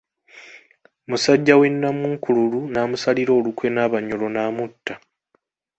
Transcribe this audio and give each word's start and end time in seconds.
Musajja 1.09 1.53
we 1.59 1.67
Nnamunkululu 1.73 2.59
n'amusalira 2.73 3.31
olukwe 3.39 3.67
n'Abanyoro 3.71 4.25
n'amutta. 4.31 4.93